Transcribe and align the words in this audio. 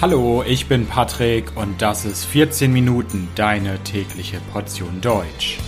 Hallo, 0.00 0.44
ich 0.46 0.66
bin 0.66 0.86
Patrick 0.86 1.56
und 1.56 1.82
das 1.82 2.04
ist 2.04 2.24
14 2.24 2.72
Minuten 2.72 3.26
deine 3.34 3.82
tägliche 3.82 4.38
Portion 4.52 5.00
Deutsch. 5.00 5.58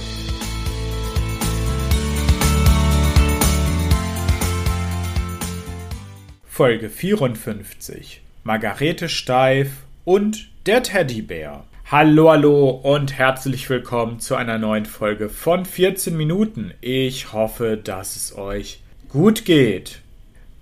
Folge 6.47 6.89
54 6.91 8.23
Margarete 8.45 9.09
Steif 9.09 9.73
und 10.05 10.49
der 10.65 10.85
Teddybär. 10.85 11.65
Hallo, 11.91 12.31
hallo 12.31 12.69
und 12.69 13.19
herzlich 13.19 13.69
willkommen 13.69 14.21
zu 14.21 14.37
einer 14.37 14.59
neuen 14.59 14.87
Folge 14.87 15.29
von 15.29 15.65
14 15.65 16.17
Minuten. 16.17 16.73
Ich 16.81 17.33
hoffe, 17.33 17.77
dass 17.77 18.15
es 18.15 18.39
euch 18.39 18.79
gut 19.09 19.45
geht. 19.45 20.03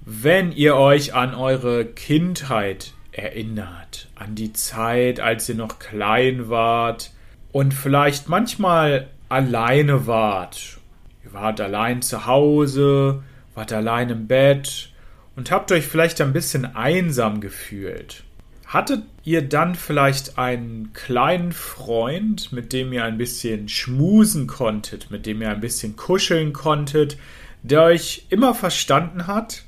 Wenn 0.07 0.53
ihr 0.53 0.77
euch 0.77 1.13
an 1.13 1.35
eure 1.35 1.85
Kindheit 1.85 2.95
erinnert, 3.19 4.09
an 4.15 4.35
die 4.35 4.53
Zeit, 4.53 5.21
als 5.21 5.49
ihr 5.49 5.55
noch 5.55 5.79
klein 5.79 6.49
wart 6.49 7.11
und 7.53 7.75
vielleicht 7.75 8.29
manchmal 8.29 9.09
alleine 9.29 10.07
wart. 10.07 10.79
Ihr 11.25 11.33
wart 11.33 11.61
allein 11.61 12.03
zu 12.03 12.27
Hause, 12.27 13.23
wart 13.55 13.73
allein 13.73 14.11
im 14.11 14.27
Bett 14.27 14.91
und 15.37 15.51
habt 15.51 15.73
euch 15.73 15.87
vielleicht 15.87 16.21
ein 16.21 16.33
bisschen 16.33 16.65
einsam 16.77 17.41
gefühlt. 17.41 18.25
Hattet 18.67 19.03
ihr 19.25 19.43
dann 19.43 19.75
vielleicht 19.75 20.39
einen 20.39 20.93
kleinen 20.93 21.53
Freund, 21.53 22.53
mit 22.53 22.73
dem 22.73 22.93
ihr 22.93 23.05
ein 23.05 23.17
bisschen 23.17 23.69
schmusen 23.69 24.47
konntet, 24.47 25.11
mit 25.11 25.25
dem 25.25 25.41
ihr 25.41 25.51
ein 25.51 25.61
bisschen 25.61 25.97
kuscheln 25.97 26.53
konntet, 26.53 27.17
der 27.63 27.83
euch 27.83 28.27
immer 28.29 28.55
verstanden 28.55 29.27
hat? 29.27 29.65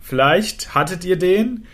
Vielleicht 0.00 0.74
hattet 0.74 1.04
ihr 1.04 1.16
den? 1.16 1.66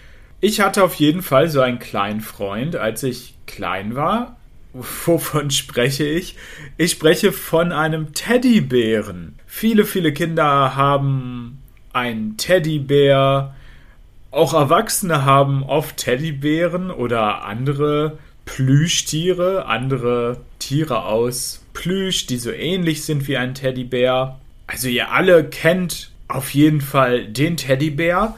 Ich 0.43 0.61
hatte 0.61 0.83
auf 0.83 0.95
jeden 0.95 1.23
Fall 1.23 1.49
so 1.51 1.61
einen 1.61 1.79
kleinen 1.79 2.21
Freund, 2.23 2.75
als 2.75 3.03
ich 3.03 3.35
klein 3.47 3.95
war. 3.95 4.37
Wovon 4.73 5.51
spreche 5.51 6.05
ich? 6.05 6.37
Ich 6.79 6.93
spreche 6.93 7.33
von 7.33 7.73
einem 7.73 8.15
Teddybären. 8.15 9.39
Viele, 9.47 9.85
viele 9.85 10.13
Kinder 10.13 10.77
haben 10.77 11.61
einen 11.93 12.37
Teddybär. 12.39 13.55
Auch 14.31 14.55
Erwachsene 14.55 15.25
haben 15.25 15.63
oft 15.63 15.99
Teddybären 15.99 16.91
oder 16.91 17.45
andere 17.45 18.19
Plüschtiere, 18.47 19.67
andere 19.67 20.39
Tiere 20.59 21.05
aus 21.05 21.65
Plüsch, 21.75 22.27
die 22.27 22.39
so 22.39 22.51
ähnlich 22.51 23.05
sind 23.05 23.29
wie 23.29 23.37
ein 23.37 23.55
Teddybär. 23.55 24.39
Also 24.67 24.89
ihr 24.89 25.11
alle 25.11 25.45
kennt 25.45 26.11
auf 26.29 26.55
jeden 26.55 26.81
Fall 26.81 27.27
den 27.27 27.57
Teddybär. 27.57 28.37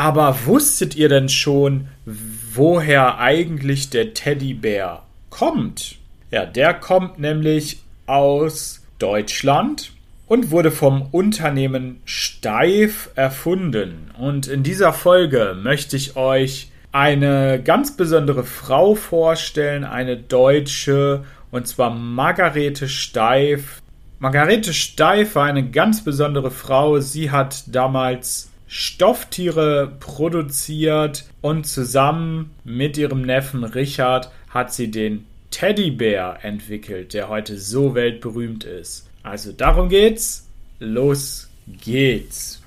Aber 0.00 0.46
wusstet 0.46 0.96
ihr 0.96 1.10
denn 1.10 1.28
schon, 1.28 1.88
woher 2.06 3.18
eigentlich 3.18 3.90
der 3.90 4.14
Teddybär 4.14 5.02
kommt? 5.28 5.96
Ja, 6.30 6.46
der 6.46 6.72
kommt 6.72 7.18
nämlich 7.18 7.82
aus 8.06 8.82
Deutschland 8.98 9.92
und 10.26 10.50
wurde 10.50 10.70
vom 10.70 11.02
Unternehmen 11.12 12.00
Steif 12.06 13.10
erfunden. 13.14 14.10
Und 14.18 14.46
in 14.46 14.62
dieser 14.62 14.94
Folge 14.94 15.54
möchte 15.62 15.98
ich 15.98 16.16
euch 16.16 16.70
eine 16.92 17.62
ganz 17.62 17.94
besondere 17.94 18.44
Frau 18.44 18.94
vorstellen, 18.94 19.84
eine 19.84 20.16
Deutsche, 20.16 21.24
und 21.50 21.68
zwar 21.68 21.90
Margarete 21.90 22.88
Steif. 22.88 23.82
Margarete 24.18 24.72
Steif 24.72 25.34
war 25.34 25.44
eine 25.44 25.70
ganz 25.70 26.02
besondere 26.02 26.50
Frau. 26.50 27.00
Sie 27.00 27.30
hat 27.30 27.64
damals 27.66 28.49
Stofftiere 28.72 29.96
produziert 29.98 31.24
und 31.40 31.66
zusammen 31.66 32.50
mit 32.62 32.96
ihrem 32.96 33.22
Neffen 33.22 33.64
Richard 33.64 34.30
hat 34.48 34.72
sie 34.72 34.92
den 34.92 35.26
Teddybär 35.50 36.38
entwickelt, 36.42 37.12
der 37.12 37.28
heute 37.28 37.58
so 37.58 37.96
weltberühmt 37.96 38.62
ist. 38.62 39.10
Also 39.24 39.50
darum 39.50 39.88
geht's. 39.88 40.46
Los 40.78 41.50
geht's. 41.66 42.62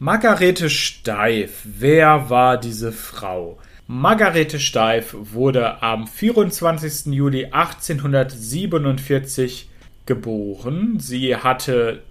Margarete 0.00 0.68
Steif. 0.68 1.60
Wer 1.62 2.28
war 2.28 2.58
diese 2.58 2.90
Frau? 2.90 3.60
Margarete 3.86 4.58
Steif 4.58 5.14
wurde 5.16 5.80
am 5.80 6.08
24. 6.08 7.14
Juli 7.14 7.44
1847 7.52 9.68
geboren. 10.06 10.98
Sie 10.98 11.36
hatte 11.36 12.02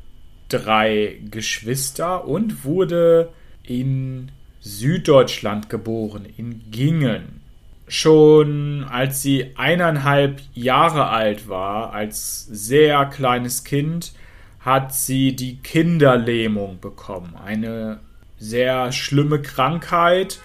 drei 0.50 1.18
Geschwister 1.30 2.28
und 2.28 2.64
wurde 2.64 3.30
in 3.64 4.32
Süddeutschland 4.62 5.70
geboren, 5.70 6.26
in 6.38 6.72
Gingen. 6.72 7.42
Schon 7.88 8.84
als 8.90 9.22
sie 9.22 9.52
eineinhalb 9.56 10.42
Jahre 10.56 11.08
alt 11.10 11.48
war, 11.48 11.94
als 11.94 12.46
sehr 12.46 13.06
kleines 13.06 13.64
Kind, 13.64 14.14
hat 14.60 14.96
sie 14.96 15.36
die 15.36 15.58
Kinderlähmung 15.58 16.80
bekommen. 16.80 17.36
Eine 17.36 18.00
sehr 18.40 18.92
schlimme 18.92 19.40
Krankheit 19.40 20.40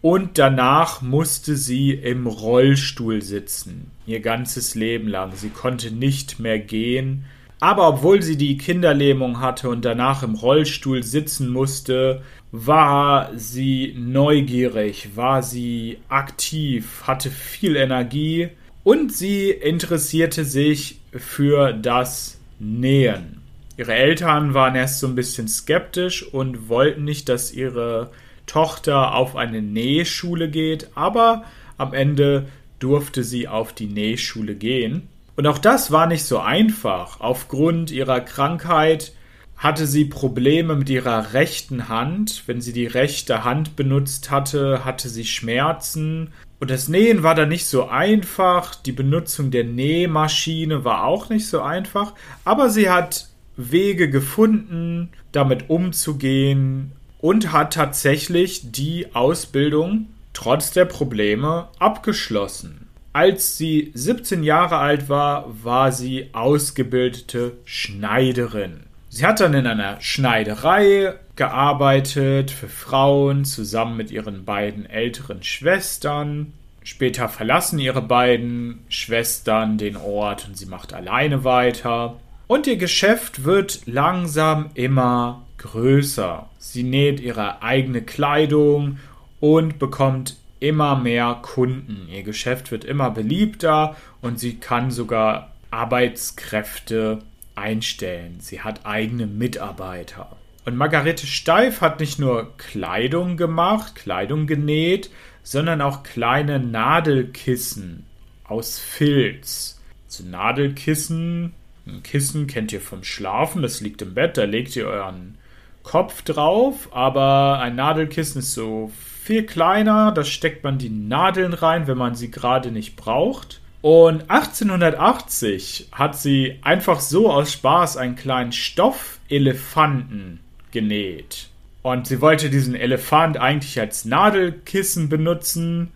und 0.00 0.38
danach 0.38 1.02
musste 1.02 1.56
sie 1.56 1.90
im 1.92 2.26
Rollstuhl 2.26 3.20
sitzen, 3.20 3.90
ihr 4.06 4.20
ganzes 4.20 4.74
Leben 4.74 5.08
lang. 5.08 5.32
Sie 5.34 5.50
konnte 5.50 5.90
nicht 5.90 6.38
mehr 6.38 6.58
gehen 6.58 7.26
aber 7.60 7.88
obwohl 7.88 8.22
sie 8.22 8.36
die 8.36 8.56
Kinderlähmung 8.56 9.40
hatte 9.40 9.68
und 9.68 9.84
danach 9.84 10.22
im 10.22 10.34
Rollstuhl 10.34 11.02
sitzen 11.02 11.50
musste, 11.50 12.22
war 12.52 13.30
sie 13.34 13.94
neugierig, 13.98 15.16
war 15.16 15.42
sie 15.42 15.98
aktiv, 16.08 17.02
hatte 17.04 17.30
viel 17.30 17.76
Energie 17.76 18.48
und 18.84 19.12
sie 19.12 19.50
interessierte 19.50 20.44
sich 20.44 21.00
für 21.12 21.72
das 21.72 22.38
Nähen. 22.58 23.42
Ihre 23.76 23.94
Eltern 23.94 24.54
waren 24.54 24.74
erst 24.74 25.00
so 25.00 25.06
ein 25.06 25.14
bisschen 25.14 25.46
skeptisch 25.46 26.22
und 26.32 26.68
wollten 26.68 27.04
nicht, 27.04 27.28
dass 27.28 27.52
ihre 27.52 28.10
Tochter 28.46 29.14
auf 29.14 29.36
eine 29.36 29.62
Nähschule 29.62 30.48
geht, 30.48 30.88
aber 30.94 31.44
am 31.76 31.92
Ende 31.92 32.48
durfte 32.78 33.22
sie 33.22 33.46
auf 33.46 33.72
die 33.72 33.86
Nähschule 33.86 34.54
gehen. 34.54 35.08
Und 35.38 35.46
auch 35.46 35.58
das 35.58 35.92
war 35.92 36.08
nicht 36.08 36.24
so 36.24 36.40
einfach. 36.40 37.20
Aufgrund 37.20 37.92
ihrer 37.92 38.18
Krankheit 38.18 39.12
hatte 39.56 39.86
sie 39.86 40.04
Probleme 40.04 40.74
mit 40.74 40.90
ihrer 40.90 41.32
rechten 41.32 41.88
Hand. 41.88 42.42
Wenn 42.46 42.60
sie 42.60 42.72
die 42.72 42.88
rechte 42.88 43.44
Hand 43.44 43.76
benutzt 43.76 44.32
hatte, 44.32 44.84
hatte 44.84 45.08
sie 45.08 45.24
Schmerzen. 45.24 46.32
Und 46.58 46.72
das 46.72 46.88
Nähen 46.88 47.22
war 47.22 47.36
dann 47.36 47.50
nicht 47.50 47.66
so 47.66 47.86
einfach. 47.86 48.74
Die 48.74 48.90
Benutzung 48.90 49.52
der 49.52 49.62
Nähmaschine 49.62 50.84
war 50.84 51.04
auch 51.04 51.28
nicht 51.30 51.46
so 51.46 51.62
einfach. 51.62 52.14
Aber 52.44 52.68
sie 52.68 52.90
hat 52.90 53.28
Wege 53.56 54.10
gefunden, 54.10 55.10
damit 55.30 55.70
umzugehen 55.70 56.90
und 57.20 57.52
hat 57.52 57.74
tatsächlich 57.74 58.72
die 58.72 59.14
Ausbildung 59.14 60.08
trotz 60.32 60.72
der 60.72 60.86
Probleme 60.86 61.68
abgeschlossen. 61.78 62.87
Als 63.12 63.56
sie 63.56 63.90
17 63.94 64.42
Jahre 64.42 64.76
alt 64.76 65.08
war, 65.08 65.46
war 65.64 65.92
sie 65.92 66.30
ausgebildete 66.32 67.56
Schneiderin. 67.64 68.84
Sie 69.08 69.24
hat 69.24 69.40
dann 69.40 69.54
in 69.54 69.66
einer 69.66 70.00
Schneiderei 70.00 71.14
gearbeitet 71.34 72.50
für 72.50 72.68
Frauen 72.68 73.44
zusammen 73.44 73.96
mit 73.96 74.10
ihren 74.10 74.44
beiden 74.44 74.84
älteren 74.86 75.42
Schwestern. 75.42 76.52
Später 76.84 77.28
verlassen 77.28 77.78
ihre 77.78 78.02
beiden 78.02 78.84
Schwestern 78.88 79.78
den 79.78 79.96
Ort 79.96 80.46
und 80.46 80.56
sie 80.56 80.66
macht 80.66 80.92
alleine 80.92 81.44
weiter. 81.44 82.16
Und 82.46 82.66
ihr 82.66 82.76
Geschäft 82.76 83.44
wird 83.44 83.82
langsam 83.86 84.70
immer 84.74 85.42
größer. 85.58 86.48
Sie 86.58 86.82
näht 86.82 87.20
ihre 87.20 87.62
eigene 87.62 88.02
Kleidung 88.02 88.98
und 89.40 89.78
bekommt 89.78 90.36
immer 90.60 90.96
mehr 90.96 91.38
Kunden. 91.42 92.08
Ihr 92.10 92.22
Geschäft 92.22 92.70
wird 92.70 92.84
immer 92.84 93.10
beliebter 93.10 93.96
und 94.20 94.38
sie 94.38 94.56
kann 94.56 94.90
sogar 94.90 95.52
Arbeitskräfte 95.70 97.20
einstellen. 97.54 98.38
Sie 98.40 98.62
hat 98.62 98.86
eigene 98.86 99.26
Mitarbeiter. 99.26 100.36
Und 100.64 100.76
Margarete 100.76 101.26
Steif 101.26 101.80
hat 101.80 102.00
nicht 102.00 102.18
nur 102.18 102.56
Kleidung 102.58 103.36
gemacht, 103.36 103.94
Kleidung 103.94 104.46
genäht, 104.46 105.10
sondern 105.42 105.80
auch 105.80 106.02
kleine 106.02 106.58
Nadelkissen 106.58 108.04
aus 108.44 108.78
Filz. 108.78 109.80
So 110.08 110.24
Nadelkissen, 110.24 111.54
ein 111.86 112.02
Kissen 112.02 112.46
kennt 112.46 112.72
ihr 112.72 112.80
vom 112.80 113.02
Schlafen, 113.02 113.62
das 113.62 113.80
liegt 113.80 114.02
im 114.02 114.14
Bett, 114.14 114.36
da 114.36 114.44
legt 114.44 114.76
ihr 114.76 114.86
euren 114.86 115.38
Kopf 115.82 116.20
drauf, 116.22 116.90
aber 116.92 117.60
ein 117.60 117.76
Nadelkissen 117.76 118.40
ist 118.40 118.52
so 118.52 118.92
viel 119.28 119.44
kleiner. 119.44 120.10
Da 120.10 120.24
steckt 120.24 120.64
man 120.64 120.78
die 120.78 120.88
Nadeln 120.88 121.52
rein, 121.52 121.86
wenn 121.86 121.98
man 121.98 122.14
sie 122.14 122.30
gerade 122.30 122.70
nicht 122.72 122.96
braucht. 122.96 123.60
Und 123.82 124.30
1880 124.30 125.90
hat 125.92 126.16
sie 126.16 126.58
einfach 126.62 126.98
so 127.00 127.30
aus 127.30 127.52
Spaß 127.52 127.98
einen 127.98 128.16
kleinen 128.16 128.52
Stoffelefanten 128.52 130.40
genäht. 130.72 131.50
Und 131.82 132.06
sie 132.06 132.22
wollte 132.22 132.48
diesen 132.48 132.74
Elefant 132.74 133.36
eigentlich 133.36 133.78
als 133.78 134.06
Nadelkissen 134.06 135.10
benutzen, 135.10 135.92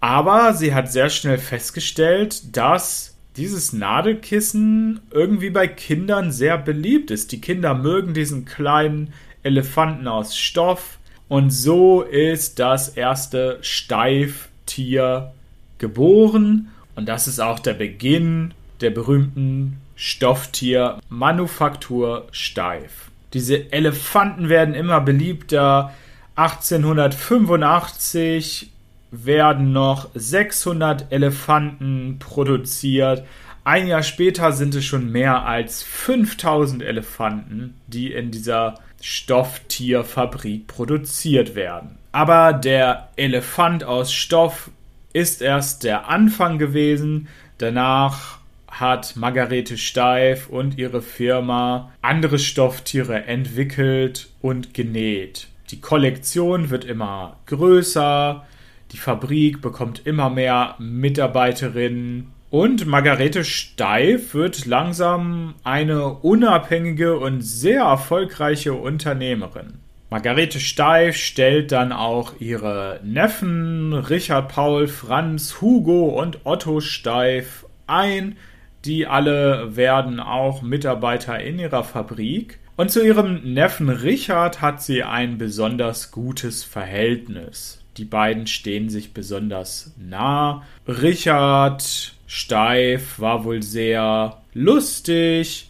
Aber 0.00 0.54
sie 0.54 0.74
hat 0.74 0.90
sehr 0.90 1.10
schnell 1.10 1.36
festgestellt, 1.36 2.56
dass 2.56 3.18
dieses 3.36 3.74
Nadelkissen 3.74 5.00
irgendwie 5.10 5.50
bei 5.50 5.68
Kindern 5.68 6.32
sehr 6.32 6.56
beliebt 6.56 7.10
ist. 7.10 7.32
Die 7.32 7.42
Kinder 7.42 7.74
mögen 7.74 8.14
diesen 8.14 8.46
kleinen 8.46 9.12
Elefanten 9.42 10.08
aus 10.08 10.38
Stoff. 10.38 10.98
Und 11.30 11.50
so 11.50 12.02
ist 12.02 12.58
das 12.58 12.88
erste 12.88 13.58
Steiftier 13.60 15.30
geboren. 15.78 16.70
Und 16.96 17.08
das 17.08 17.28
ist 17.28 17.38
auch 17.38 17.60
der 17.60 17.74
Beginn 17.74 18.52
der 18.80 18.90
berühmten 18.90 19.76
Stofftiermanufaktur 19.94 22.26
Steif. 22.32 23.12
Diese 23.32 23.72
Elefanten 23.72 24.48
werden 24.48 24.74
immer 24.74 25.00
beliebter. 25.00 25.94
1885 26.34 28.72
werden 29.12 29.72
noch 29.72 30.08
600 30.14 31.12
Elefanten 31.12 32.16
produziert. 32.18 33.24
Ein 33.62 33.86
Jahr 33.86 34.02
später 34.02 34.50
sind 34.50 34.74
es 34.74 34.84
schon 34.84 35.12
mehr 35.12 35.46
als 35.46 35.84
5000 35.84 36.82
Elefanten, 36.82 37.74
die 37.86 38.12
in 38.12 38.32
dieser 38.32 38.80
Stofftierfabrik 39.00 40.66
produziert 40.66 41.54
werden. 41.54 41.98
Aber 42.12 42.52
der 42.52 43.08
Elefant 43.16 43.84
aus 43.84 44.12
Stoff 44.12 44.70
ist 45.12 45.42
erst 45.42 45.84
der 45.84 46.08
Anfang 46.08 46.58
gewesen. 46.58 47.28
Danach 47.58 48.38
hat 48.68 49.16
Margarete 49.16 49.76
Steif 49.76 50.48
und 50.48 50.78
ihre 50.78 51.02
Firma 51.02 51.92
andere 52.02 52.38
Stofftiere 52.38 53.24
entwickelt 53.24 54.28
und 54.40 54.74
genäht. 54.74 55.48
Die 55.70 55.80
Kollektion 55.80 56.70
wird 56.70 56.84
immer 56.84 57.36
größer, 57.46 58.44
die 58.92 58.96
Fabrik 58.96 59.60
bekommt 59.60 60.04
immer 60.04 60.30
mehr 60.30 60.74
Mitarbeiterinnen 60.78 62.32
und 62.50 62.84
Margarete 62.86 63.44
Steif 63.44 64.34
wird 64.34 64.66
langsam 64.66 65.54
eine 65.62 66.14
unabhängige 66.14 67.16
und 67.18 67.42
sehr 67.42 67.82
erfolgreiche 67.82 68.74
Unternehmerin. 68.74 69.74
Margarete 70.10 70.58
Steif 70.58 71.16
stellt 71.16 71.70
dann 71.70 71.92
auch 71.92 72.34
ihre 72.40 72.98
Neffen 73.04 73.92
Richard 73.92 74.52
Paul, 74.52 74.88
Franz, 74.88 75.60
Hugo 75.60 76.20
und 76.20 76.40
Otto 76.44 76.80
Steif 76.80 77.64
ein. 77.86 78.36
Die 78.84 79.06
alle 79.06 79.76
werden 79.76 80.18
auch 80.18 80.62
Mitarbeiter 80.62 81.38
in 81.38 81.60
ihrer 81.60 81.84
Fabrik. 81.84 82.58
Und 82.74 82.90
zu 82.90 83.06
ihrem 83.06 83.52
Neffen 83.52 83.88
Richard 83.88 84.60
hat 84.60 84.82
sie 84.82 85.04
ein 85.04 85.38
besonders 85.38 86.10
gutes 86.10 86.64
Verhältnis. 86.64 87.84
Die 87.96 88.04
beiden 88.04 88.48
stehen 88.48 88.88
sich 88.88 89.14
besonders 89.14 89.94
nah. 89.96 90.64
Richard 90.88 92.14
Steif 92.32 93.18
war 93.18 93.42
wohl 93.42 93.60
sehr 93.60 94.40
lustig, 94.54 95.68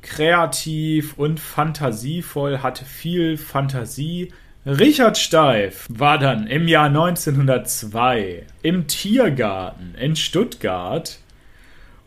kreativ 0.00 1.14
und 1.18 1.40
fantasievoll, 1.40 2.58
hatte 2.62 2.84
viel 2.84 3.36
Fantasie. 3.36 4.32
Richard 4.64 5.18
Steif 5.18 5.88
war 5.90 6.18
dann 6.18 6.46
im 6.46 6.68
Jahr 6.68 6.86
1902 6.86 8.46
im 8.62 8.86
Tiergarten 8.86 9.96
in 9.96 10.14
Stuttgart 10.14 11.18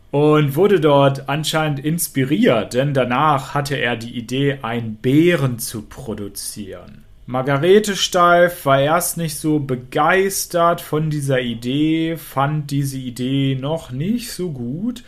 und 0.09 0.55
wurde 0.55 0.79
dort 0.79 1.27
anscheinend 1.27 1.83
inspiriert, 1.83 2.73
denn 2.73 2.94
danach 2.94 3.53
hatte 3.53 3.75
er 3.75 3.97
die 3.97 4.17
Idee, 4.17 4.59
einen 4.61 4.95
Bären 4.95 5.59
zu 5.59 5.81
produzieren. 5.81 7.03
Margarete 7.31 7.95
Steif 7.95 8.66
war 8.66 8.81
erst 8.81 9.16
nicht 9.16 9.38
so 9.38 9.60
begeistert 9.60 10.81
von 10.81 11.10
dieser 11.10 11.39
Idee, 11.39 12.18
fand 12.18 12.72
diese 12.72 12.98
Idee 12.98 13.56
noch 13.57 13.89
nicht 13.89 14.33
so 14.33 14.51
gut, 14.51 15.06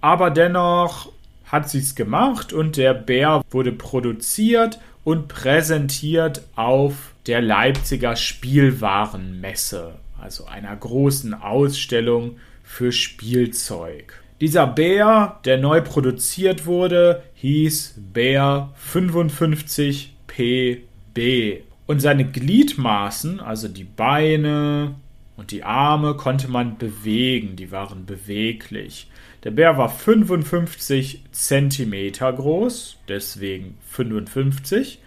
aber 0.00 0.30
dennoch 0.30 1.10
hat 1.46 1.68
sie 1.68 1.80
es 1.80 1.96
gemacht 1.96 2.52
und 2.52 2.76
der 2.76 2.94
Bär 2.94 3.42
wurde 3.50 3.72
produziert 3.72 4.78
und 5.02 5.26
präsentiert 5.26 6.42
auf 6.54 6.94
der 7.26 7.42
Leipziger 7.42 8.14
Spielwarenmesse, 8.14 9.96
also 10.22 10.44
einer 10.44 10.76
großen 10.76 11.34
Ausstellung 11.34 12.36
für 12.62 12.92
Spielzeug. 12.92 14.22
Dieser 14.40 14.68
Bär, 14.68 15.40
der 15.44 15.58
neu 15.58 15.80
produziert 15.80 16.66
wurde, 16.66 17.24
hieß 17.34 17.96
Bär 18.12 18.72
55PB. 21.14 21.62
Und 21.86 22.00
seine 22.00 22.24
Gliedmaßen, 22.24 23.40
also 23.40 23.68
die 23.68 23.84
Beine 23.84 24.94
und 25.36 25.50
die 25.50 25.64
Arme, 25.64 26.14
konnte 26.14 26.48
man 26.48 26.78
bewegen, 26.78 27.56
die 27.56 27.70
waren 27.70 28.06
beweglich. 28.06 29.08
Der 29.42 29.50
Bär 29.50 29.76
war 29.76 29.90
55 29.90 31.22
cm 31.30 32.12
groß, 32.12 32.96
deswegen 33.08 33.76
55. 33.90 35.00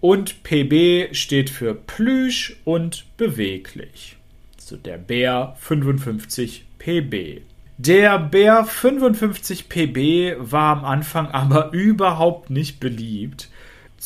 Und 0.00 0.42
PB 0.42 1.14
steht 1.14 1.50
für 1.50 1.74
Plüsch 1.74 2.56
und 2.64 3.04
beweglich. 3.18 4.16
So 4.56 4.76
der 4.76 4.96
Bär 4.96 5.54
55 5.58 6.64
PB. 6.78 7.42
Der 7.76 8.18
Bär 8.18 8.64
55 8.64 9.68
PB 9.68 10.36
war 10.38 10.78
am 10.78 10.84
Anfang 10.86 11.28
aber 11.28 11.70
überhaupt 11.72 12.48
nicht 12.48 12.80
beliebt. 12.80 13.50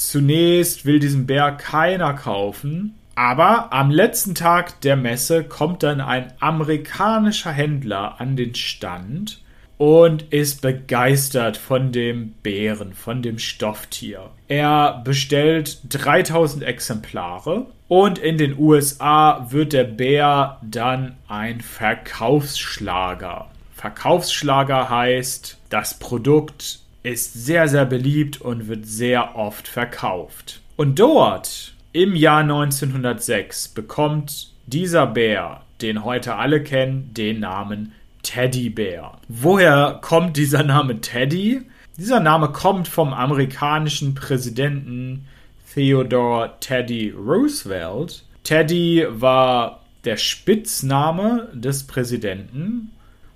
Zunächst 0.00 0.86
will 0.86 0.98
diesen 0.98 1.26
Bär 1.26 1.52
keiner 1.52 2.14
kaufen, 2.14 2.94
aber 3.16 3.70
am 3.70 3.90
letzten 3.90 4.34
Tag 4.34 4.80
der 4.80 4.96
Messe 4.96 5.44
kommt 5.44 5.82
dann 5.82 6.00
ein 6.00 6.32
amerikanischer 6.40 7.52
Händler 7.52 8.18
an 8.18 8.34
den 8.34 8.54
Stand 8.54 9.42
und 9.76 10.22
ist 10.32 10.62
begeistert 10.62 11.58
von 11.58 11.92
dem 11.92 12.30
Bären, 12.42 12.94
von 12.94 13.20
dem 13.20 13.38
Stofftier. 13.38 14.30
Er 14.48 15.02
bestellt 15.04 15.80
3000 15.90 16.64
Exemplare 16.64 17.66
und 17.86 18.18
in 18.18 18.38
den 18.38 18.58
USA 18.58 19.48
wird 19.50 19.74
der 19.74 19.84
Bär 19.84 20.62
dann 20.62 21.16
ein 21.28 21.60
Verkaufsschlager. 21.60 23.50
Verkaufsschlager 23.74 24.88
heißt, 24.88 25.58
das 25.68 25.98
Produkt 25.98 26.80
ist 27.02 27.32
sehr, 27.32 27.68
sehr 27.68 27.86
beliebt 27.86 28.40
und 28.40 28.68
wird 28.68 28.86
sehr 28.86 29.36
oft 29.36 29.68
verkauft. 29.68 30.60
Und 30.76 30.98
dort, 30.98 31.74
im 31.92 32.14
Jahr 32.14 32.40
1906, 32.40 33.68
bekommt 33.68 34.52
dieser 34.66 35.06
Bär, 35.06 35.62
den 35.80 36.04
heute 36.04 36.36
alle 36.36 36.62
kennen, 36.62 37.12
den 37.14 37.40
Namen 37.40 37.92
Teddybär. 38.22 39.18
Woher 39.28 39.98
kommt 40.02 40.36
dieser 40.36 40.62
Name 40.62 41.00
Teddy? 41.00 41.62
Dieser 41.96 42.20
Name 42.20 42.50
kommt 42.50 42.88
vom 42.88 43.12
amerikanischen 43.12 44.14
Präsidenten 44.14 45.26
Theodore 45.74 46.54
Teddy 46.60 47.10
Roosevelt. 47.10 48.24
Teddy 48.42 49.06
war 49.08 49.80
der 50.04 50.16
Spitzname 50.16 51.48
des 51.52 51.86
Präsidenten. 51.86 52.90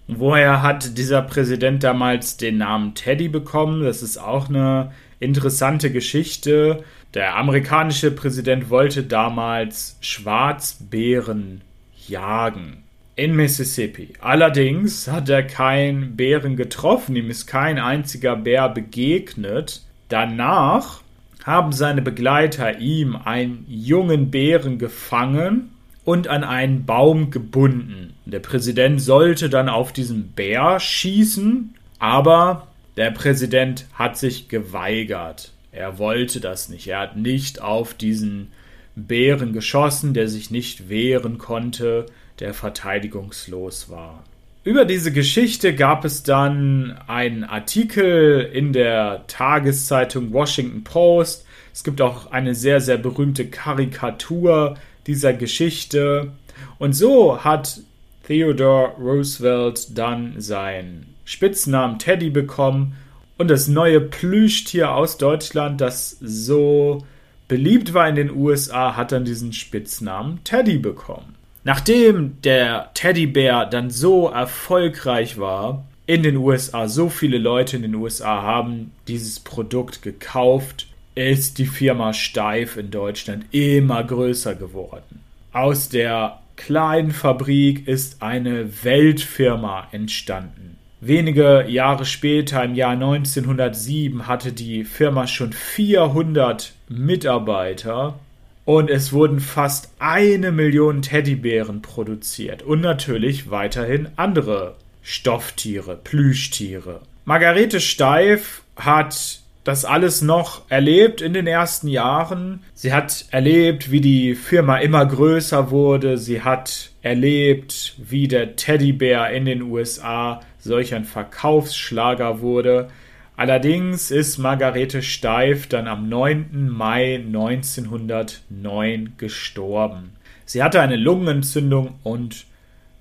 Woher 0.07 0.61
hat 0.61 0.99
dieser 0.99 1.23
Präsident 1.23 1.83
damals 1.83 2.37
den 2.37 2.59
Namen 2.59 2.95
Teddy 2.95 3.29
bekommen? 3.29 3.83
Das 3.85 4.03
ist 4.03 4.19
auch 4.19 4.51
eine 4.51 4.93
interessante 5.19 5.91
Geschichte. 5.91 6.85
Der 7.15 7.37
amerikanische 7.37 8.11
Präsident 8.11 8.69
wollte 8.69 9.03
damals 9.03 9.97
Schwarzbären 10.01 11.63
jagen 12.07 12.85
in 13.17 13.35
Mississippi. 13.35 14.15
Allerdings 14.21 15.09
hat 15.09 15.29
er 15.29 15.43
keinen 15.43 16.17
Bären 16.17 16.57
getroffen, 16.57 17.17
ihm 17.17 17.31
ist 17.31 17.47
kein 17.47 17.79
einziger 17.79 18.37
Bär 18.37 18.69
begegnet. 18.69 19.83
Danach 20.09 21.01
haben 21.45 21.73
seine 21.73 22.03
Begleiter 22.03 22.79
ihm 22.79 23.17
einen 23.17 23.65
jungen 23.69 24.31
Bären 24.31 24.79
gefangen 24.79 25.71
und 26.05 26.29
an 26.29 26.45
einen 26.45 26.85
Baum 26.85 27.31
gebunden. 27.31 28.14
Der 28.27 28.41
Präsident 28.41 29.03
sollte 29.03 29.51
dann 29.51 29.69
auf 29.69 29.93
diesen 29.93 30.29
Bär 30.29 30.81
schießen, 30.81 31.75
aber 31.99 32.69
der 32.97 33.11
Präsident 33.11 33.87
hat 33.95 34.17
sich 34.17 34.49
geweigert. 34.49 35.53
Er 35.73 35.99
wollte 35.99 36.41
das 36.41 36.69
nicht. 36.69 36.87
Er 36.87 37.01
hat 37.01 37.17
nicht 37.17 37.61
auf 37.61 37.95
diesen 37.95 38.53
Bären 38.97 39.53
geschossen, 39.53 40.15
der 40.15 40.29
sich 40.29 40.51
nicht 40.51 40.89
wehren 40.89 41.39
konnte 41.39 42.07
der 42.41 42.55
verteidigungslos 42.55 43.91
war. 43.91 44.25
Über 44.65 44.85
diese 44.85 45.13
Geschichte 45.13 45.75
gab 45.75 46.05
es 46.05 46.23
dann 46.23 46.99
einen 47.07 47.45
Artikel 47.45 48.41
in 48.53 48.73
der 48.73 49.25
Tageszeitung 49.27 50.33
Washington 50.33 50.85
Post. 50.85 51.45
Es 51.73 51.85
gibt 51.85 52.01
auch 52.01 52.31
eine 52.31 52.55
sehr, 52.55 52.81
sehr 52.81 52.97
berühmte 52.97 53.47
Karikatur 53.47 54.77
dieser 55.07 55.35
Geschichte. 55.35 56.33
Und 56.79 56.95
so 56.95 57.45
hat 57.45 57.81
Theodore 58.27 58.93
Roosevelt 58.99 59.97
dann 59.97 60.41
seinen 60.41 61.15
Spitznamen 61.25 61.99
Teddy 61.99 62.31
bekommen 62.31 62.97
und 63.37 63.49
das 63.49 63.69
neue 63.69 64.01
Plüschtier 64.01 64.93
aus 64.93 65.19
Deutschland, 65.19 65.81
das 65.81 66.17
so 66.21 67.05
beliebt 67.49 67.93
war 67.93 68.09
in 68.09 68.15
den 68.15 68.35
USA, 68.35 68.97
hat 68.97 69.13
dann 69.13 69.25
diesen 69.25 69.53
Spitznamen 69.53 70.43
Teddy 70.45 70.79
bekommen. 70.79 71.35
Nachdem 71.65 72.41
der 72.43 72.91
Teddybär 72.95 73.67
dann 73.67 73.91
so 73.91 74.29
erfolgreich 74.29 75.39
war 75.39 75.85
in 76.07 76.23
den 76.23 76.37
USA, 76.37 76.89
so 76.89 77.09
viele 77.09 77.39
Leute 77.39 77.77
in 77.77 77.83
den 77.83 77.95
USA 77.95 78.43
haben 78.43 78.93
dieses 79.09 79.41
Produkt 79.41 80.03
gekauft, 80.03 80.87
ist 81.15 81.59
die 81.59 81.67
Firma 81.67 82.13
Steif 82.13 82.77
in 82.77 82.91
Deutschland 82.91 83.47
immer 83.51 84.05
größer 84.05 84.55
geworden. 84.55 85.21
Aus 85.53 85.89
der 85.89 86.41
kleinen 86.57 87.11
Fabrik 87.11 87.87
ist 87.89 88.23
eine 88.23 88.85
Weltfirma 88.85 89.89
entstanden. 89.93 90.77
Wenige 91.01 91.67
Jahre 91.69 92.07
später, 92.07 92.65
im 92.65 92.75
Jahr 92.75 92.93
1907, 92.93 94.27
hatte 94.27 94.53
die 94.53 94.85
Firma 94.85 95.27
schon 95.27 95.53
400 95.53 96.73
Mitarbeiter 96.89 98.19
und 98.65 98.89
es 98.89 99.13
wurden 99.13 99.41
fast 99.41 99.93
eine 99.99 100.51
Million 100.51 101.03
Teddybären 101.03 101.83
produziert 101.83 102.63
und 102.63 102.81
natürlich 102.81 103.51
weiterhin 103.51 104.09
andere 104.17 104.77
Stofftiere, 105.03 105.97
Plüschtiere. 106.03 107.03
Margarete 107.27 107.81
Steif 107.81 108.63
hat 108.77 109.41
das 109.65 109.85
alles 109.87 110.23
noch 110.23 110.63
erlebt 110.71 111.21
in 111.23 111.33
den 111.33 111.47
ersten 111.47 111.89
Jahren. 111.89 112.61
Sie 112.75 112.93
hat 112.93 113.25
erlebt, 113.31 113.91
wie 113.91 114.03
die 114.03 114.35
Firma 114.35 114.77
immer 114.77 115.05
größer 115.07 115.71
wurde. 115.71 116.19
Sie 116.19 116.43
hat 116.43 116.91
erlebt, 117.01 117.95
wie 117.97 118.29
der 118.29 118.57
Teddybär 118.57 119.31
in 119.31 119.47
den 119.47 119.63
USA 119.63 120.43
solch 120.59 120.95
ein 120.95 121.07
Verkaufsschlager 121.07 122.43
wurde. 122.43 122.91
Allerdings 123.37 124.11
ist 124.11 124.37
Margarete 124.39 125.03
Steif 125.03 125.67
dann 125.67 125.89
am 125.89 126.09
9. 126.11 126.69
Mai 126.69 127.17
1909 127.17 129.15
gestorben. 129.17 130.13
Sie 130.45 130.63
hatte 130.63 130.83
eine 130.83 130.97
Lungenentzündung 130.97 131.95
und 132.03 132.45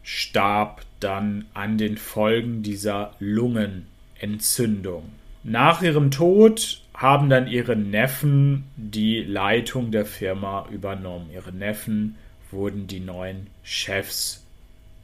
starb 0.01 0.81
dann 1.01 1.45
an 1.53 1.77
den 1.77 1.97
Folgen 1.97 2.63
dieser 2.63 3.11
Lungenentzündung. 3.19 5.03
Nach 5.43 5.81
ihrem 5.81 6.09
Tod 6.09 6.81
haben 6.93 7.29
dann 7.29 7.47
ihre 7.47 7.75
Neffen 7.75 8.63
die 8.77 9.21
Leitung 9.23 9.91
der 9.91 10.05
Firma 10.05 10.67
übernommen. 10.71 11.29
Ihre 11.33 11.51
Neffen 11.51 12.15
wurden 12.51 12.87
die 12.87 12.99
neuen 12.99 13.47
Chefs 13.63 14.45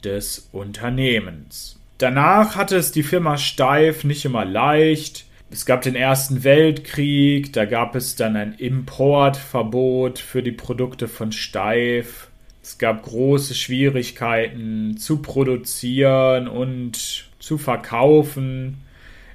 des 0.02 0.48
Unternehmens. 0.52 1.78
Danach 1.98 2.56
hatte 2.56 2.76
es 2.76 2.92
die 2.92 3.02
Firma 3.02 3.36
Steif 3.36 4.04
nicht 4.04 4.24
immer 4.24 4.46
leicht. 4.46 5.26
Es 5.50 5.66
gab 5.66 5.82
den 5.82 5.96
Ersten 5.96 6.44
Weltkrieg, 6.44 7.52
da 7.52 7.66
gab 7.66 7.94
es 7.94 8.16
dann 8.16 8.36
ein 8.36 8.54
Importverbot 8.54 10.18
für 10.18 10.42
die 10.42 10.52
Produkte 10.52 11.08
von 11.08 11.32
Steif. 11.32 12.28
Es 12.62 12.78
gab 12.78 13.02
große 13.02 13.54
Schwierigkeiten 13.54 14.96
zu 14.96 15.18
produzieren 15.18 16.46
und 16.48 17.28
zu 17.40 17.58
verkaufen. 17.58 18.78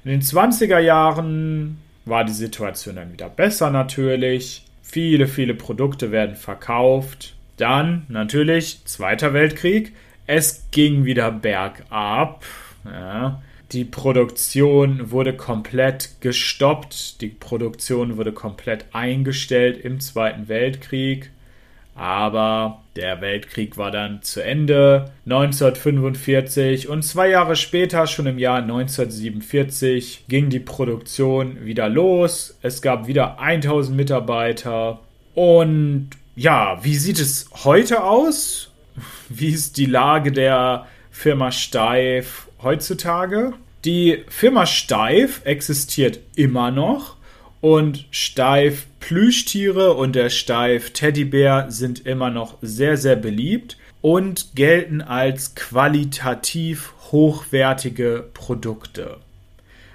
In 0.06 0.12
den 0.12 0.22
20er 0.22 0.78
Jahren 0.78 1.78
war 2.04 2.22
die 2.24 2.32
Situation 2.32 2.94
dann 2.94 3.12
wieder 3.12 3.28
besser 3.28 3.72
natürlich. 3.72 4.64
Viele, 4.80 5.26
viele 5.26 5.52
Produkte 5.52 6.12
werden 6.12 6.36
verkauft. 6.36 7.34
Dann 7.56 8.06
natürlich 8.08 8.84
Zweiter 8.84 9.32
Weltkrieg. 9.32 9.96
Es 10.28 10.68
ging 10.70 11.06
wieder 11.06 11.32
bergab. 11.32 12.44
Ja. 12.84 13.42
Die 13.72 13.84
Produktion 13.84 15.10
wurde 15.10 15.32
komplett 15.32 16.20
gestoppt. 16.20 17.20
Die 17.20 17.26
Produktion 17.26 18.16
wurde 18.16 18.30
komplett 18.30 18.84
eingestellt 18.92 19.84
im 19.84 19.98
Zweiten 19.98 20.46
Weltkrieg. 20.46 21.32
Aber 21.96 22.82
der 22.94 23.22
Weltkrieg 23.22 23.78
war 23.78 23.90
dann 23.90 24.22
zu 24.22 24.44
Ende 24.44 25.10
1945 25.24 26.88
und 26.88 27.02
zwei 27.02 27.30
Jahre 27.30 27.56
später, 27.56 28.06
schon 28.06 28.26
im 28.26 28.38
Jahr 28.38 28.58
1947, 28.58 30.26
ging 30.28 30.50
die 30.50 30.60
Produktion 30.60 31.64
wieder 31.64 31.88
los. 31.88 32.58
Es 32.60 32.82
gab 32.82 33.06
wieder 33.06 33.40
1000 33.40 33.96
Mitarbeiter. 33.96 35.00
Und 35.34 36.10
ja, 36.34 36.78
wie 36.82 36.96
sieht 36.96 37.18
es 37.18 37.48
heute 37.64 38.04
aus? 38.04 38.70
Wie 39.28 39.48
ist 39.48 39.76
die 39.76 39.86
Lage 39.86 40.32
der 40.32 40.86
Firma 41.10 41.50
Steif 41.50 42.48
heutzutage? 42.62 43.52
Die 43.84 44.24
Firma 44.28 44.66
Steif 44.66 45.42
existiert 45.44 46.20
immer 46.34 46.70
noch 46.70 47.15
und 47.66 48.06
Steif 48.12 48.86
Plüschtiere 49.00 49.94
und 49.94 50.14
der 50.14 50.30
Steif 50.30 50.90
Teddybär 50.90 51.66
sind 51.68 52.06
immer 52.06 52.30
noch 52.30 52.58
sehr, 52.62 52.96
sehr 52.96 53.16
beliebt 53.16 53.76
und 54.02 54.54
gelten 54.54 55.02
als 55.02 55.56
qualitativ 55.56 56.92
hochwertige 57.10 58.24
Produkte. 58.34 59.16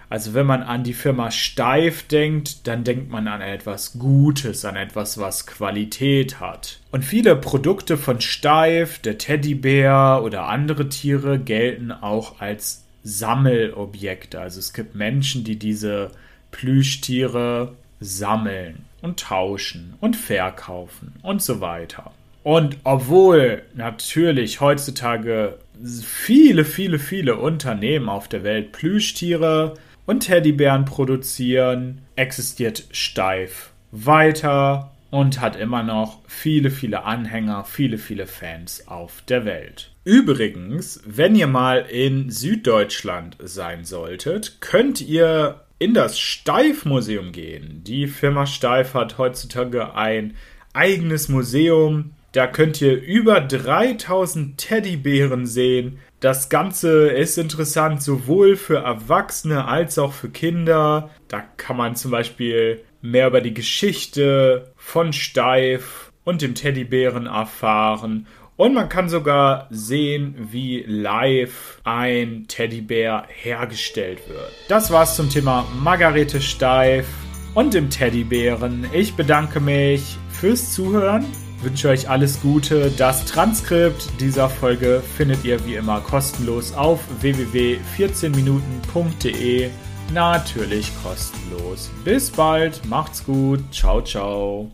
Also 0.09 0.33
wenn 0.33 0.45
man 0.45 0.63
an 0.63 0.83
die 0.83 0.93
Firma 0.93 1.31
Steif 1.31 2.03
denkt, 2.03 2.67
dann 2.67 2.83
denkt 2.83 3.09
man 3.09 3.29
an 3.29 3.39
etwas 3.39 3.97
Gutes, 3.97 4.65
an 4.65 4.75
etwas, 4.75 5.17
was 5.17 5.47
Qualität 5.47 6.41
hat. 6.41 6.81
Und 6.91 7.05
viele 7.05 7.37
Produkte 7.37 7.95
von 7.95 8.19
Steif, 8.19 8.99
der 8.99 9.17
Teddybär 9.17 10.19
oder 10.25 10.49
andere 10.49 10.89
Tiere 10.89 11.39
gelten 11.39 11.93
auch 11.93 12.41
als 12.41 12.83
Sammelobjekte. 13.05 14.41
Also 14.41 14.59
es 14.59 14.73
gibt 14.73 14.93
Menschen, 14.93 15.45
die 15.45 15.57
diese 15.57 16.11
Plüschtiere 16.51 17.75
sammeln 17.99 18.85
und 19.01 19.19
tauschen 19.19 19.93
und 19.99 20.15
verkaufen 20.15 21.13
und 21.21 21.41
so 21.41 21.61
weiter. 21.61 22.11
Und 22.43 22.77
obwohl 22.83 23.61
natürlich 23.75 24.61
heutzutage 24.61 25.57
viele, 26.03 26.65
viele, 26.65 26.99
viele 26.99 27.35
Unternehmen 27.35 28.09
auf 28.09 28.27
der 28.27 28.43
Welt 28.43 28.71
Plüschtiere 28.71 29.75
und 30.05 30.21
Teddybären 30.21 30.85
produzieren, 30.85 32.01
existiert 32.15 32.85
Steif 32.91 33.71
weiter 33.91 34.91
und 35.11 35.41
hat 35.41 35.55
immer 35.55 35.83
noch 35.83 36.19
viele, 36.27 36.71
viele 36.71 37.03
Anhänger, 37.03 37.65
viele, 37.65 37.97
viele 37.97 38.25
Fans 38.25 38.87
auf 38.87 39.21
der 39.27 39.45
Welt. 39.45 39.91
Übrigens, 40.03 41.01
wenn 41.05 41.35
ihr 41.35 41.47
mal 41.47 41.85
in 41.89 42.31
Süddeutschland 42.31 43.37
sein 43.39 43.85
solltet, 43.85 44.61
könnt 44.61 45.01
ihr 45.01 45.61
in 45.81 45.95
das 45.95 46.19
Steif-Museum 46.19 47.31
gehen. 47.31 47.81
Die 47.83 48.05
Firma 48.05 48.45
Steif 48.45 48.93
hat 48.93 49.17
heutzutage 49.17 49.95
ein 49.95 50.35
eigenes 50.73 51.27
Museum. 51.27 52.11
Da 52.33 52.45
könnt 52.45 52.79
ihr 52.81 53.01
über 53.01 53.41
3000 53.41 54.59
Teddybären 54.59 55.47
sehen, 55.47 55.97
das 56.19 56.49
Ganze 56.49 57.07
ist 57.07 57.39
interessant 57.39 58.03
sowohl 58.03 58.55
für 58.57 58.77
Erwachsene 58.77 59.65
als 59.65 59.97
auch 59.97 60.13
für 60.13 60.29
Kinder. 60.29 61.09
Da 61.27 61.41
kann 61.57 61.77
man 61.77 61.95
zum 61.95 62.11
Beispiel 62.11 62.83
mehr 63.01 63.25
über 63.25 63.41
die 63.41 63.55
Geschichte 63.55 64.71
von 64.75 65.13
Steif 65.13 66.11
und 66.23 66.43
dem 66.43 66.53
Teddybären 66.53 67.25
erfahren. 67.25 68.27
Und 68.61 68.75
man 68.75 68.89
kann 68.89 69.09
sogar 69.09 69.65
sehen, 69.71 70.35
wie 70.51 70.83
live 70.85 71.81
ein 71.83 72.45
Teddybär 72.47 73.23
hergestellt 73.27 74.29
wird. 74.29 74.51
Das 74.67 74.91
war's 74.91 75.15
zum 75.15 75.31
Thema 75.31 75.65
Margarete 75.81 76.39
Steif 76.39 77.07
und 77.55 77.73
dem 77.73 77.89
Teddybären. 77.89 78.85
Ich 78.93 79.15
bedanke 79.15 79.59
mich 79.59 80.15
fürs 80.29 80.75
Zuhören 80.75 81.25
wünsche 81.63 81.89
euch 81.89 82.07
alles 82.07 82.39
Gute. 82.41 82.91
Das 82.97 83.25
Transkript 83.25 84.11
dieser 84.19 84.47
Folge 84.47 85.01
findet 85.17 85.43
ihr 85.43 85.65
wie 85.65 85.73
immer 85.73 85.99
kostenlos 85.99 86.71
auf 86.73 86.99
www.14minuten.de. 87.19 89.71
Natürlich 90.13 90.91
kostenlos. 91.03 91.89
Bis 92.03 92.29
bald, 92.29 92.85
macht's 92.85 93.25
gut, 93.25 93.61
ciao, 93.71 94.03
ciao. 94.03 94.69